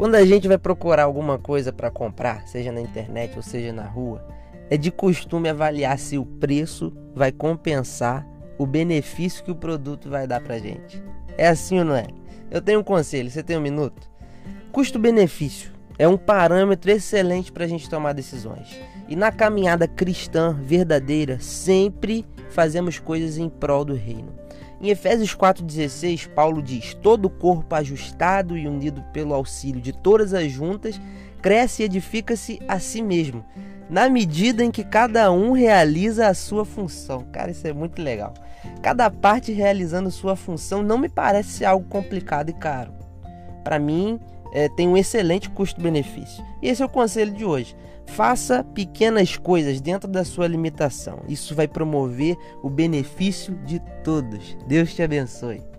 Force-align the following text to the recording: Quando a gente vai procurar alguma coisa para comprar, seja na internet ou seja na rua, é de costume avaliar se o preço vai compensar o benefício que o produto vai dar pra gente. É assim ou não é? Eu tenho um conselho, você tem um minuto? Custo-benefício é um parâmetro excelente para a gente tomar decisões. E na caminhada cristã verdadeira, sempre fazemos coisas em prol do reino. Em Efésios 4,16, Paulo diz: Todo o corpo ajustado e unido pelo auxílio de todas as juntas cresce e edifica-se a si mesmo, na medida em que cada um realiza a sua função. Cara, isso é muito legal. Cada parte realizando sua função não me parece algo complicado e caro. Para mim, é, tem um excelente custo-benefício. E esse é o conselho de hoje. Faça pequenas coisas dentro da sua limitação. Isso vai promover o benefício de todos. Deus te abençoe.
Quando 0.00 0.14
a 0.14 0.24
gente 0.24 0.48
vai 0.48 0.56
procurar 0.56 1.02
alguma 1.02 1.38
coisa 1.38 1.74
para 1.74 1.90
comprar, 1.90 2.48
seja 2.48 2.72
na 2.72 2.80
internet 2.80 3.36
ou 3.36 3.42
seja 3.42 3.70
na 3.70 3.84
rua, 3.84 4.26
é 4.70 4.78
de 4.78 4.90
costume 4.90 5.46
avaliar 5.46 5.98
se 5.98 6.16
o 6.16 6.24
preço 6.24 6.90
vai 7.14 7.30
compensar 7.30 8.26
o 8.56 8.64
benefício 8.64 9.44
que 9.44 9.50
o 9.50 9.54
produto 9.54 10.08
vai 10.08 10.26
dar 10.26 10.40
pra 10.40 10.58
gente. 10.58 11.04
É 11.36 11.48
assim 11.48 11.80
ou 11.80 11.84
não 11.84 11.94
é? 11.94 12.06
Eu 12.50 12.62
tenho 12.62 12.80
um 12.80 12.82
conselho, 12.82 13.30
você 13.30 13.42
tem 13.42 13.58
um 13.58 13.60
minuto? 13.60 14.10
Custo-benefício 14.72 15.70
é 15.98 16.08
um 16.08 16.16
parâmetro 16.16 16.90
excelente 16.90 17.52
para 17.52 17.64
a 17.64 17.68
gente 17.68 17.90
tomar 17.90 18.14
decisões. 18.14 18.80
E 19.06 19.14
na 19.14 19.30
caminhada 19.30 19.86
cristã 19.86 20.58
verdadeira, 20.62 21.38
sempre 21.40 22.24
fazemos 22.48 22.98
coisas 22.98 23.36
em 23.36 23.50
prol 23.50 23.84
do 23.84 23.92
reino. 23.92 24.32
Em 24.80 24.88
Efésios 24.88 25.36
4,16, 25.36 26.28
Paulo 26.28 26.62
diz: 26.62 26.94
Todo 26.94 27.26
o 27.26 27.30
corpo 27.30 27.74
ajustado 27.74 28.56
e 28.56 28.66
unido 28.66 29.02
pelo 29.12 29.34
auxílio 29.34 29.80
de 29.80 29.92
todas 29.92 30.32
as 30.32 30.50
juntas 30.50 30.98
cresce 31.42 31.82
e 31.82 31.84
edifica-se 31.84 32.58
a 32.66 32.78
si 32.78 33.02
mesmo, 33.02 33.44
na 33.90 34.08
medida 34.08 34.64
em 34.64 34.70
que 34.70 34.82
cada 34.82 35.30
um 35.30 35.52
realiza 35.52 36.28
a 36.28 36.34
sua 36.34 36.64
função. 36.64 37.26
Cara, 37.30 37.50
isso 37.50 37.66
é 37.66 37.74
muito 37.74 38.00
legal. 38.00 38.32
Cada 38.80 39.10
parte 39.10 39.52
realizando 39.52 40.10
sua 40.10 40.34
função 40.34 40.82
não 40.82 40.96
me 40.96 41.10
parece 41.10 41.62
algo 41.62 41.86
complicado 41.86 42.48
e 42.48 42.54
caro. 42.54 42.92
Para 43.62 43.78
mim, 43.78 44.18
é, 44.52 44.68
tem 44.68 44.88
um 44.88 44.96
excelente 44.96 45.50
custo-benefício. 45.50 46.44
E 46.60 46.68
esse 46.68 46.82
é 46.82 46.84
o 46.84 46.88
conselho 46.88 47.32
de 47.32 47.44
hoje. 47.44 47.76
Faça 48.06 48.64
pequenas 48.64 49.36
coisas 49.36 49.80
dentro 49.80 50.08
da 50.08 50.24
sua 50.24 50.46
limitação. 50.46 51.20
Isso 51.28 51.54
vai 51.54 51.68
promover 51.68 52.36
o 52.62 52.68
benefício 52.68 53.54
de 53.64 53.80
todos. 54.02 54.56
Deus 54.66 54.94
te 54.94 55.02
abençoe. 55.02 55.69